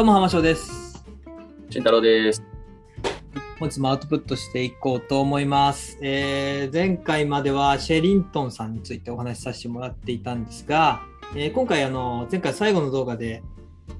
[0.00, 1.04] どうも浜翔です。
[1.68, 2.42] 慎太郎です。
[3.58, 5.98] 本日もアウトプットしていこうと思います。
[6.00, 11.02] えー前回まではシェリントンさんについてお話しさせてもらっていたんですが、
[11.36, 13.42] えー今回あの前回最後の動画で、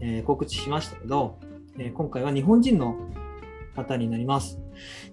[0.00, 1.39] えー告知しましたけど、
[1.79, 2.96] えー今回は日本人の
[3.77, 4.59] 方になります。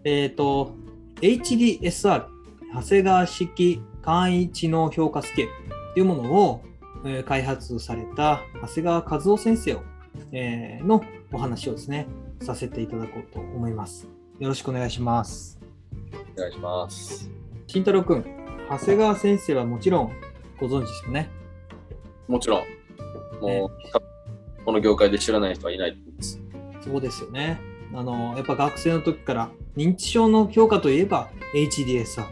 [0.06, 0.74] えっ、と
[1.20, 2.28] HDSR
[2.74, 5.52] 長谷川式簡易知能評価スケール
[5.96, 6.62] というものを、
[7.04, 9.82] えー開発された長谷川和夫先生を、
[10.32, 12.08] えーのお話をですね
[12.42, 14.08] させていただこうと思います。
[14.40, 15.60] よろしくお願いします。
[16.36, 17.30] お願いします。
[17.68, 18.26] 慎太郎くん、
[18.70, 20.12] 長谷川先生はもちろん
[20.60, 21.30] ご存知ですよね？
[22.28, 22.62] もちろん、
[23.42, 24.08] もう、多分
[24.66, 26.42] この業界で知らない人はいないと思います。
[26.82, 27.60] そうですよね。
[27.94, 32.26] あの、やっぱ学生の時から認知症の評価といえば HDSR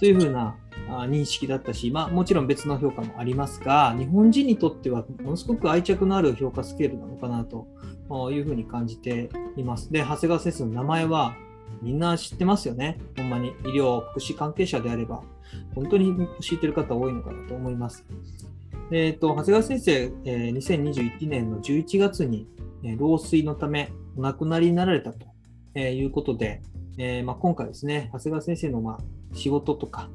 [0.00, 7.66] というふうなあ認識だったし、まあもちろん別の評価もありますが、日本人にとってはものすごく愛着のある評価スケールなのかなと
[8.30, 9.92] いうふうに感じています。
[9.92, 11.36] で、長谷川先生の名前は
[11.82, 12.98] みんな知ってますよね。
[13.16, 15.22] ほんまに医療、福祉関係者であれば、
[15.74, 18.04] 本当に知ってる方多いのかなと思います。
[18.90, 22.46] えっと、長谷川先生、え2021年の11月に、
[22.82, 25.26] え老衰のためお亡くなりになられたと、
[25.74, 26.60] えいうことで、
[26.96, 28.98] えーまあ、今回ですね、長谷川先生の、まあ、
[29.34, 30.10] 仕事とか、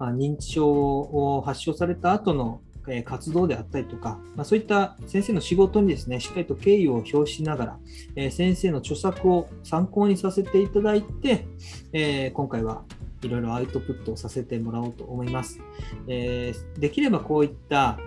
[0.00, 2.62] まあ、認知症を発症された後の、
[3.04, 7.78] 活動であったりとか、まあ、そういった先生の仕事にですね、しっかりと敬意を表しながら、
[8.16, 11.46] えー先生の著作を参考にさせていただいて、
[11.92, 12.82] えー今回は
[13.22, 15.60] いろいろアウトプットをさせてもらおうと思います。
[16.08, 17.98] えーできればこういった、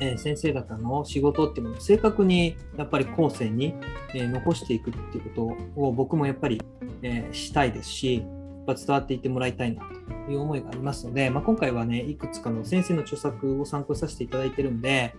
[0.00, 3.74] え先生方の仕事っていうのを正確にやっぱり後世に、
[4.14, 6.62] え残していくっていうことを僕もやっぱり、
[7.02, 8.24] えしたいですし、
[8.66, 9.82] 伝わっていってもらいたいな
[10.26, 15.14] という思いがありますので、まあ、今回はね、いくつかの先生の著作を参考にさせていただいてるんで、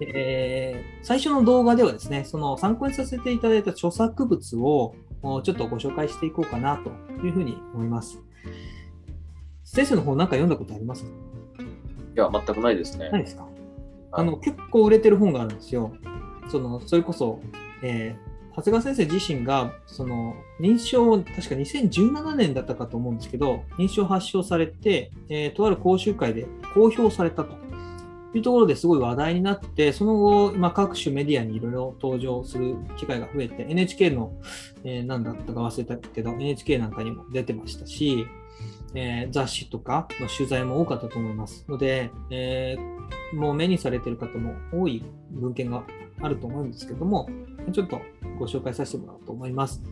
[0.00, 6.90] えー最初の動画ではですね、その参考にさせていただいた著作物をおちょっとご紹介していこうかなと
[7.24, 8.20] いうふうに思います。
[9.64, 11.04] 先生の方なんか読んだことあります？
[11.04, 11.14] かい
[12.14, 13.10] や、全くないですね。
[13.10, 13.46] ないですか？
[14.12, 15.92] あの結構売れてる本があるんですよ。
[16.48, 17.40] そのそれこそ、
[17.82, 18.25] えー
[18.56, 27.66] 長谷川先生自身がその認知症を確か2017年だったかと思うんですけど認知症発症されて、えーとある講習会で公表されたと。
[28.34, 34.32] いうところですごい話題になってその後、まあ、各種メディアにいろいろ登場する機会が増えて NHK の、
[34.84, 38.26] えー何だったか忘れたけど NHK なんかにも出てましたし、
[38.94, 41.64] えー雑誌とかの取材も多かったと思います。
[41.68, 42.96] ので、えー
[43.32, 45.84] もう目にされてる方も多い文献が
[46.20, 47.28] あると思うんですけども、
[47.72, 48.00] ちょっと
[48.36, 49.82] ご紹介させてもらおうと思います。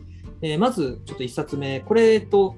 [0.41, 2.55] えーまず、ちょっと1冊目、これと、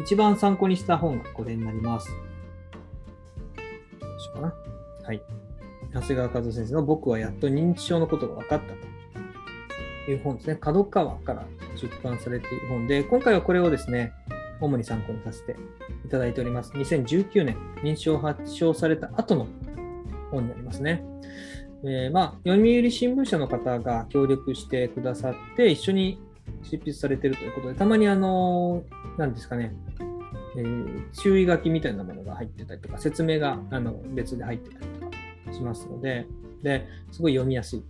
[0.00, 2.08] 一番参考にした本がこれになります。
[2.08, 2.10] し
[4.26, 4.54] ようかな。
[5.04, 5.22] はい。
[5.92, 8.74] 長谷川和夫先生の僕はやっと認知症のことが分かった
[10.06, 10.56] という本ですね。
[10.56, 11.44] 角川から
[11.76, 14.12] 出版されている本で、今回はこれをですね、
[14.60, 15.56] 主に参考にさせて
[16.04, 16.72] いただいております。
[16.72, 19.46] 2019年、認知症を発症された後の
[20.30, 21.04] 本になりますね。
[21.84, 26.20] えーまあ、読売新聞社の方が協力してくださって、一緒に
[26.62, 28.84] 執筆されているということで、たまにあの、
[29.18, 29.74] なんですかね、
[30.56, 36.26] えー注意書きみたいなものが入ってたりとか、説明があの別で入ってたりとかしますので、
[36.62, 37.84] ですごい読みやすい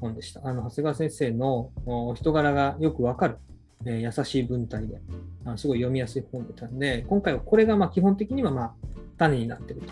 [0.00, 0.40] 本でした。
[0.44, 3.38] あの長谷川先生のお人柄がよくわかる、
[3.84, 5.00] えー優しい文体で、
[5.44, 8.74] あすごい読みやすい本だったので、今回はこれがまあ基本的にはま
[9.18, 9.82] 種になっている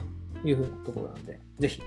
[0.43, 1.83] というふうなところなので、ぜひ、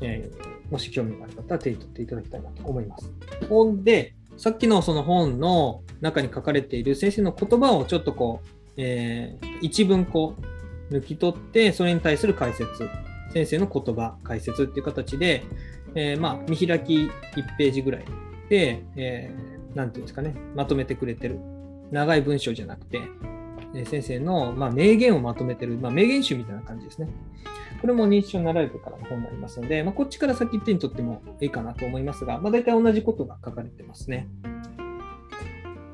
[0.00, 3.10] えーもし興味がある方は手に取っていただきたいなと思います。
[3.48, 10.34] ほんで、さっきのその本の中に書かれている先生の言葉をちょっとこう、えー一文こ
[10.90, 12.68] う抜き取って、それに対する解説、
[13.32, 15.42] 先生の言葉、解説っていう形で、
[15.94, 17.10] えーまあ見開き1
[17.56, 18.04] ページぐらい
[18.50, 21.38] で、えーなんていうんですかね、まとめてくれてる。
[21.90, 23.00] 長い文章じゃなくて、
[23.84, 27.08] 先生の、まあ、名言をまとめてる、まあ、名言集みたいな感じですね。
[27.80, 34.28] これも認知症になられてからの本になりますので、まあ、こっちから先手に取ってもいいかなと思いますが、まあ、大体同じことが書かれてますね。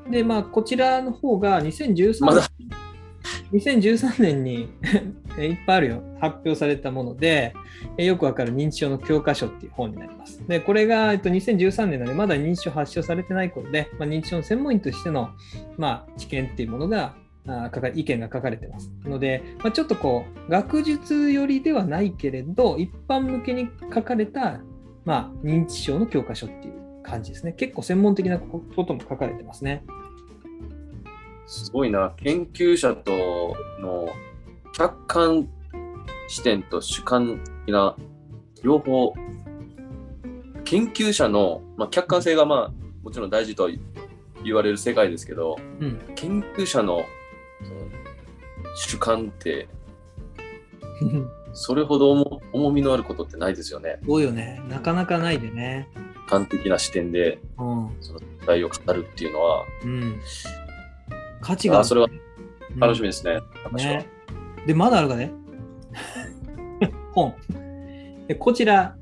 [0.09, 2.47] で、まあ、こちらの方が2013まだ
[3.51, 4.69] 2013年に
[5.37, 7.53] いっぱいあるよ、発表されたもので、
[7.97, 10.45] えよくわかる認知症の教科書っていう本になります。
[10.47, 15.29] で、これが、えっと、2013年なので、まだ認知症発症されてない頃で、まあ、認知症の専門員としての、
[15.77, 17.15] まあ、知見っていうものが、
[17.47, 18.91] あ書か意見が書かれてます。
[19.03, 24.59] ので、まあ、ちょっとこう、学術寄りではないけれど、一般向けに書かれた、
[25.05, 27.53] まあ、認知症の教科書っていう感じですね。
[27.53, 29.83] 結構専門的なことも書かれてますね。
[31.45, 32.13] すごいな。
[32.17, 33.11] 研究者と
[33.79, 34.09] の
[34.73, 35.47] 客観
[36.27, 37.95] 視点と主観的な
[38.63, 39.13] 両方
[40.63, 43.69] 研究者の、まあ、客観性がまあもちろん大事とは
[44.43, 45.99] 言われる世界ですけど、うん。
[46.15, 47.05] 研究者の
[48.75, 49.67] 主観って
[51.53, 53.99] それほど重重みのあることってないですよね。
[54.05, 54.61] 多いよね。
[54.67, 55.87] なかなかないでね。
[56.27, 57.95] 主観的な視点でうん。
[58.01, 60.19] その時代を語るっていうのは、うん。
[61.41, 61.81] 価値がある。
[61.81, 63.39] あそれはうん楽しみですね。
[63.63, 64.09] 私はね。
[64.67, 65.31] で、まだあるかね
[67.13, 67.33] 本。
[68.27, 68.95] でこちら、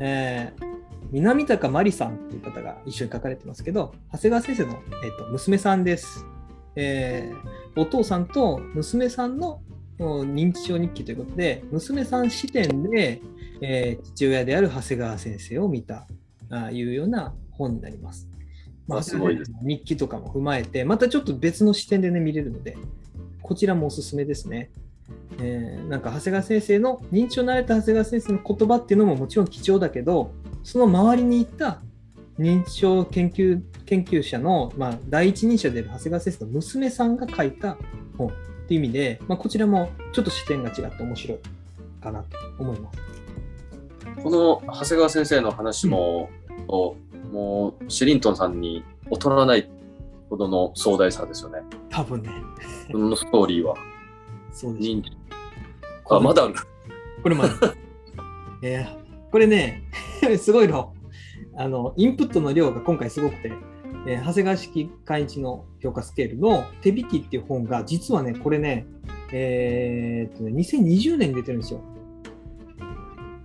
[0.00, 0.66] えー
[1.12, 6.26] 南高真理さんっていう方が一緒に書かれてますけど、長谷川先生の、えーと娘さんです、
[6.76, 9.60] えーお父さんと娘さんの
[9.98, 13.20] お認知症日記ということで、娘さん視点で、
[13.60, 16.06] えー父親である長谷川先生を見た
[16.50, 18.28] あいうような本になります。
[18.88, 22.78] あすごいです日記とかも踏まえて、またちょっと別の視点でね、見れるので、
[23.42, 24.70] こちらもおすすめですね。
[25.40, 30.32] えーなんか長谷川先生の認知症になれた長谷川先生の言葉っていうのももちろん貴重だけど
[30.64, 31.80] その周りにいた
[32.38, 37.76] 認知症研究研究者の、まあ、第一人者である長谷川先生の娘さんが書いた
[38.18, 38.30] 本っ
[38.68, 41.38] ていう意味で、まあ、こちらもちょっと視点が違って面白い
[42.02, 42.98] かなと思います。
[44.22, 46.30] この長谷川先生の話も、
[47.32, 49.68] もうシリントンさんに劣らない
[50.28, 51.60] ほどの壮大さですよね。
[51.90, 52.30] 多分ね。
[52.90, 53.74] このストーリーは。
[54.52, 54.88] そうです。
[54.88, 55.10] 認知
[56.10, 56.54] あ、まだある。
[57.22, 57.52] これまで。
[58.62, 59.06] えー
[59.36, 59.82] これね、
[60.40, 60.94] すごいの。
[61.56, 63.52] あの、インプットの量が今回すごくて、
[64.06, 68.86] えー長谷川式寛一の評価スケールの手引きっていう本が、実はね、これね、
[69.32, 71.80] えーっとね、2020年に出てるんですよ。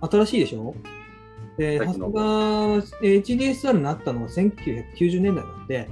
[0.02, 0.74] 新しいでしょ？
[1.58, 5.88] で、長谷川、えー HDSR になったのは1990年代なんで、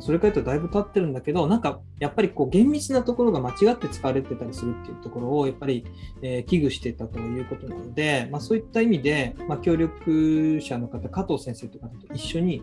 [0.00, 5.86] それから言うとだいぶ経ってるんだけど、なんかやっぱりこう厳密なところが間違って使われてたりするっていうところをやっぱり、
[6.22, 12.62] えー危惧してたということなので、まあ、そういった意味で、まあ、協力者の方、加藤先生とかと一緒に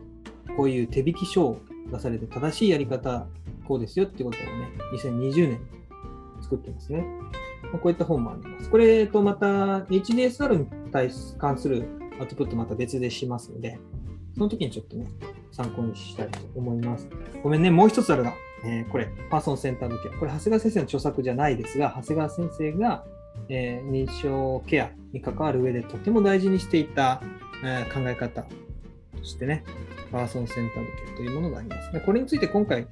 [0.55, 1.59] こういう手引き書を
[1.91, 3.27] 出されて正しいやり方、
[3.67, 5.57] こうですよってことをね、2020年に
[6.41, 7.05] 作ってますね。
[7.71, 8.69] まあこういった本もあります。
[8.69, 11.87] これとまた HDSR に対関する
[12.19, 13.79] アウトプットまた別でしますので、
[14.35, 15.07] その時にちょっとね、
[15.53, 17.07] 参考にしたいと思います。
[17.41, 18.33] ごめんね、もう一つあるが、
[18.65, 20.17] えーこれ、パーソンセンタードケア。
[20.17, 23.05] これ、長谷川先生の著作じゃないですが、長谷川先生が、
[23.49, 27.21] えー認知症ケアに関わる上でとても大事にしていた、
[27.63, 29.63] えー考え方としてね、
[30.11, 31.93] パーソンセンタードケアというものがあります。
[31.93, 32.87] でこれについて今回、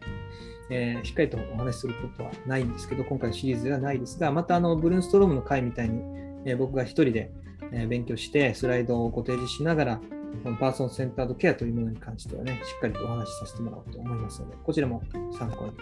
[0.69, 6.01] えーしっかりとお話しすることはないんですけど、今回シリーズではないですが、またあのブルーンストロームの回みたいに、
[6.45, 7.31] え僕が一人で、
[7.71, 10.01] え勉強して、スライドをご提示しながら、
[10.59, 15.03] パーソンセンタードケアというものに関してはね、しっかりとお話しさせてもらおうと思いますので、こちらも
[15.37, 15.73] 参考に、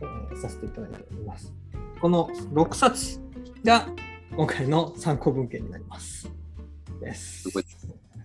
[0.00, 1.52] えーさせていただいております。
[2.00, 3.20] この6冊
[3.64, 3.86] が
[4.34, 6.30] 今回の参考文献になります。
[7.00, 7.48] です。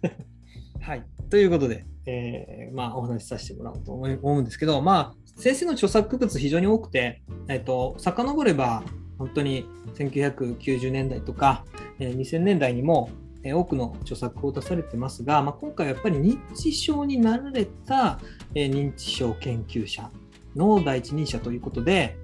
[0.80, 1.06] はい。
[1.30, 8.84] ということで、えーまあ、お話しさせてもらおうと思うんですけど、まあ、先生の著作物非常に多くて、えっと、遡れば、
[9.18, 9.66] 本当に
[9.96, 11.66] 1990年代とか、
[12.00, 18.20] えー2000年代にも、えー多くの著作を出されてますが、まあ、今回やっぱり認知症になられた、
[18.54, 20.10] 認知症研究者
[20.56, 22.18] の第一人者ということで、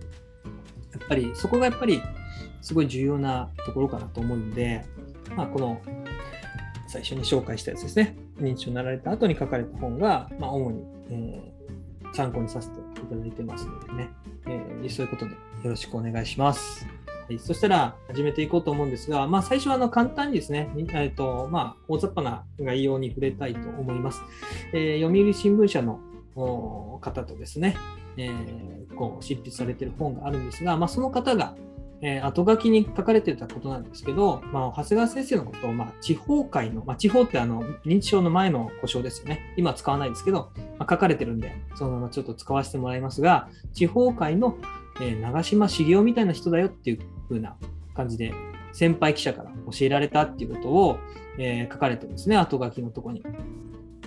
[0.91, 2.01] やっぱりそこがやっぱり
[2.61, 4.85] すごい重要なところかなと思うので、
[5.35, 5.81] まあ、この
[6.87, 11.53] 最初に紹介したやつですね、認知症になられた後に書かれた本が、まあ、主に、えー
[12.13, 14.09] 参考にさせていただいてますのでね、
[14.45, 17.02] えーそういうことでよろしくお願いします。
[17.25, 24.21] はい、そしたら始めていこうと思うんですが、まあ、最初はあの簡単にですね、えーとまあ、大雑把な概要に触れたいと思います。
[24.73, 25.99] えー読売新聞社の
[27.01, 27.77] 方とですね、
[28.17, 31.55] えーこう執筆されている本があるんですが、まあ、その方が、
[32.01, 39.53] えー後書きに書かれてたことなんですけど、まあ、長谷川先生のことを、まあ、地方会の、まあ、地方ってあの認知症の前の故障ですよね。
[39.55, 44.57] 今使わないですけど、まあ、書かれてるんで、そのままちょっと使わせてもらいますが、地方会の、
[45.01, 47.55] えー長嶋茂雄みたいな人だよっていう風な
[47.93, 48.33] 感じで、
[48.71, 50.97] 先輩記者から教えられたっていうことを、
[51.37, 53.23] えー書かれてるんですね、後書きのとこに。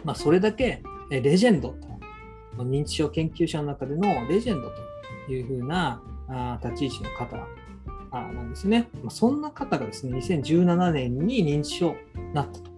[0.04, 4.70] まあ、それだけ、レジェンドと、認知症研究者の中でのレジェンド
[5.26, 7.36] という風なあ立ち位置の方
[8.12, 8.88] なんですね。
[9.02, 12.70] まあ、そんな方がですね、2017年に認知症になったと。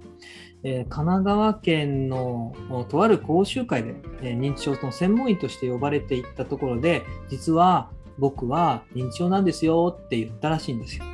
[0.64, 2.52] えー神奈川県の
[2.88, 11.04] とある講習会で、えー認知症の専門医として呼ばれていったところで、実は僕は認知症なんですよって言ったらしいんですよ。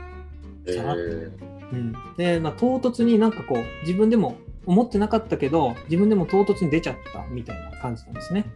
[0.66, 8.46] えさらっとーうん、で、まあ、唐突になんかこう自分でも思ってなかったけど自分でも唐突に出ちゃったみたいな感じなんですね。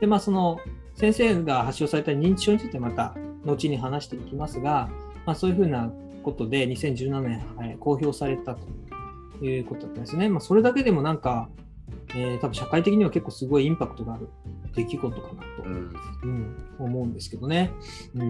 [0.00, 0.60] でまあその
[0.94, 4.88] 先生が発症された認知症についてまた後に話していきますが、
[5.24, 5.90] まあ、そういうふうな
[6.22, 10.28] ことで2017年、はい公表されたということだったんですね。
[10.28, 11.48] まあ、それだけでもなんか、
[12.14, 14.28] えー、多分社会的には結構すごいインパクトがある
[14.76, 17.72] 出来事かなと、うん、うん、思うんですけどね。
[18.14, 18.24] う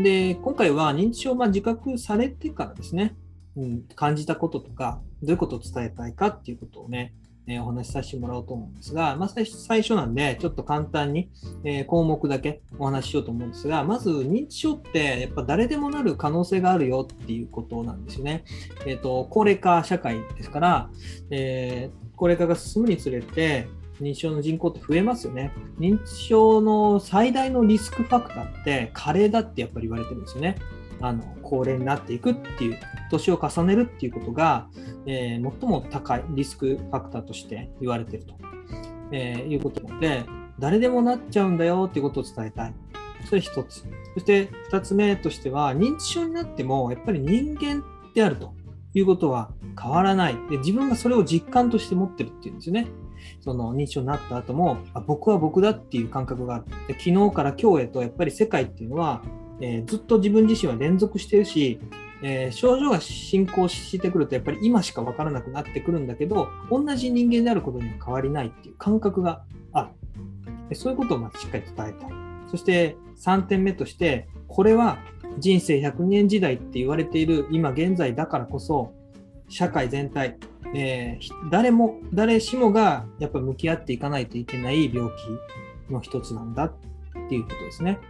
[0.00, 3.14] ん、で、今回は認知症が自覚されてからですね、
[3.56, 7.14] うん、感じたこととか、どういうことを伝えたいかっていうことをね、
[7.46, 11.30] えー、お話しさせてもらおうと思うんですが、まあ、最初なんで、ちょっと簡単に、
[11.62, 18.44] えー、項目だけお話ししようと思うんですが、まず認知症ってやっぱ誰でもなる可能性があるよっていうことなんですよね。
[18.86, 20.90] えっ、ー、と、高齢化社会ですから、
[21.30, 23.68] え高齢化が進むにつれて、
[24.00, 25.52] 認知症の人口って増えますよね。
[25.78, 30.56] 認知症の最大のリスクファクターって加齢だってやっぱり言われてるんですよね。
[31.00, 32.78] あの高齢になっていくっていう
[33.10, 34.68] 年を重ねるっていうことが、
[35.06, 38.34] えー、最も高いリスクファクターとして言われてると、
[39.12, 40.24] えー、いうことなので
[40.58, 42.74] 誰でもなっちゃうんだよっていうことを伝えたい。
[43.26, 43.84] それ一つ。
[44.14, 47.82] そして二つ目としては認知症になってもやっぱり人間
[48.14, 48.54] であると
[48.94, 50.34] いうことは変わらない。
[50.50, 52.86] で自分がそれを実感として持ってるっていうんですよね。
[53.40, 59.22] その認知症になった後もあ僕は僕だっていう感覚があって昨日から今日へとやっぱり世界っていうのは
[59.60, 61.80] えー、ずっと自分自身は連続してるし、
[62.22, 69.88] えー、症状が進行してくるとやっぱり今しか分からなくなってくるんだけど同じ人間であることには変わりないっていう感覚がある。
[70.68, 72.10] でそういうことをまずしっかり伝えたい。
[72.50, 74.98] そして3点目としてこれは
[75.38, 78.92] 人生100年時代って言われている今現在だからこそ
[79.48, 80.38] 社会全体、
[80.74, 85.10] えー、誰も誰しもがやっぱ向き合っていかないといけない病
[85.88, 86.72] 気の一つなんだっ
[87.28, 88.00] ていうことですね。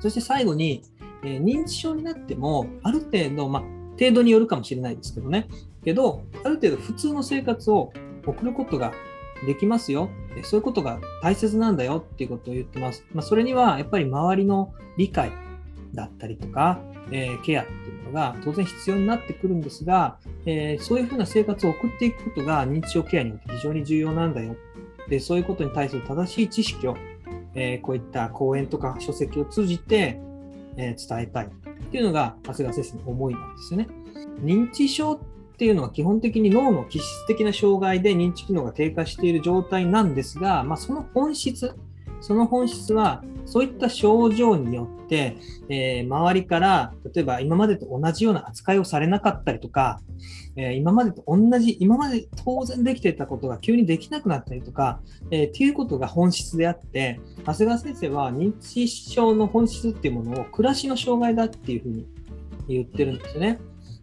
[0.00, 0.82] そして最後に、
[1.22, 3.62] えー、認知症になっても、ある程度、ま、
[3.98, 5.48] 程度によるかもしれないですけどね、
[5.84, 7.92] けど、ある程度普通の生活を
[8.26, 8.92] 送ることが
[9.46, 10.10] できますよ。
[10.42, 13.04] そういうことが大切なんだよっていうことを言ってます。
[13.12, 15.30] まあ、それにはやっぱり周りの理解
[15.94, 24.56] だったりとか、えー、ケアっていうのが当然必要になってくるんですが、えー、そういうふうな生活を送っていくことが認知症ケアにおいて非常に重要なんだよ。
[25.08, 26.96] で、そういうことに対する正しい知識を
[27.54, 30.20] えー、こういった講演とか書籍を通じて、
[30.76, 31.48] え、伝えたいっ
[31.90, 33.88] ていうのが長谷川先生の思いなんですよね。
[34.42, 35.18] 認知症っ
[35.58, 41.74] ていうのは基本的に脳の気質的な障害で認知機能が低下している状態なんですが、まあ、その本質、
[42.20, 45.36] その本質はそういった症状によって、
[45.68, 50.00] えー、周りから例えば今までと同じような扱いをされなかったりとか、
[50.56, 55.00] えー、今までと同じ、今まで当然できていたことが急にできなくなったりとか、
[55.30, 62.06] えー、っていうことが本質であって、長谷川先生は認知症の本質っていうものを暮らしの障害だっていうふうに
[62.68, 63.60] 言ってるんですよね。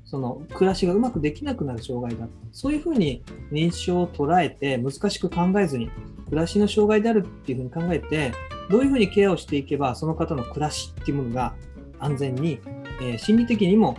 [0.09, 2.27] その暮らしがうまくできなくなる障害だ。
[2.51, 5.89] そういうふうに認知症を捉えて難しく考えずに
[6.29, 8.31] 暮らしの障害であるっていうふうに考えて
[8.69, 11.53] どういうふうにケアをしていけばその方の暮らしっていうものが
[11.99, 12.59] 安全に、
[13.01, 13.97] えー、心理的にも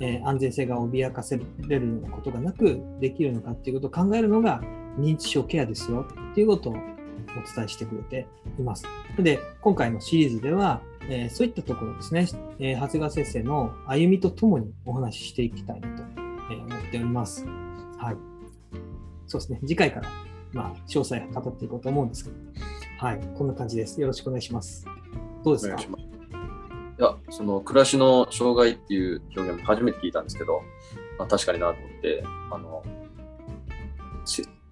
[0.00, 4.60] えー、安全性が脅かせれるようなことがなくできるのかっていうことを考えるのが
[4.98, 6.76] 認知症ケアですよっていうことを
[7.38, 8.26] お伝えしてくれて
[8.58, 8.84] います。
[9.18, 12.26] で、今回のシリーズでは、えー、そういったところですね、
[12.58, 16.02] えー、長谷川先生の歩みとともにお話ししていきたいなと、
[16.50, 17.46] え思っております。
[17.98, 18.16] はい。
[19.26, 20.08] そうですね、次回から、
[20.52, 22.36] まあ、詳細を語っていこうと思うんですけど、
[22.98, 24.00] はい、こんな感じです。
[24.00, 24.86] よろしくお願いします。
[25.44, 25.76] どうですか？
[25.78, 30.62] いや、その暮らしの障害っていう表現も初めて聞いたんですけど、
[31.18, 32.82] まあ、確かになと思って、あの、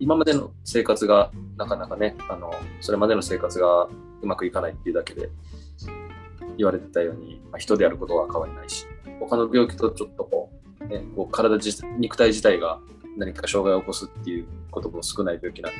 [0.04, 3.84] 今までの生活がなかなかね、あの、それまでの生活が
[4.20, 5.30] うまくいかないっていうだけで
[6.58, 8.87] 言われてたように、まあ、人であることは変わりないし、
[9.18, 10.50] 他の病気とちょっとこ
[10.82, 12.80] う、ね、こう体自、肉体自体が
[13.16, 15.78] 何か障害を起こすっていうことも少ない病気なんで、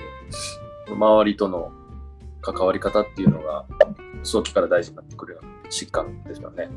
[0.95, 1.71] 周りとの
[2.41, 3.67] 関わり方っていうのが
[4.23, 6.71] 早期から大事になってくるような疾患ですよね。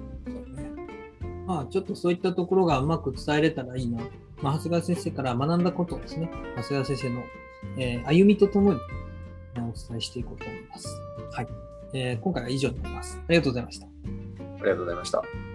[1.46, 4.02] まあ、ちょっとそういったところがうまく伝えれたらいいな。
[4.42, 7.24] まあ、長谷川先生から学んだことをですね、長谷川先生の、
[7.78, 8.80] えー、歩みとともに
[9.56, 10.88] お伝えしていこうと思います。
[11.32, 11.48] はい。
[11.94, 13.18] えー、今回は以上になります。
[13.18, 13.86] ありがとうございました。
[13.86, 13.90] あ
[14.64, 15.47] りがとうございました。